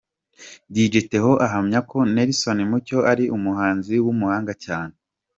[0.73, 4.93] Dj Theo ahamya ko Nelson Mucyo ari umuhanzi w'umuhanga cyane.